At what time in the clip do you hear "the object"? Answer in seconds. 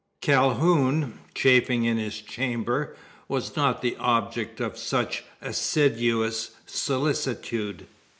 3.83-4.59